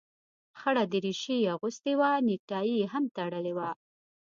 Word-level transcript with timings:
خړه 0.59 0.83
دريشي 0.93 1.35
يې 1.43 1.49
اغوستې 1.55 1.93
وه 1.99 2.09
نيكټايي 2.27 2.75
يې 2.81 2.85
هم 2.93 3.03
تړلې 3.17 3.53
وه. 3.57 3.69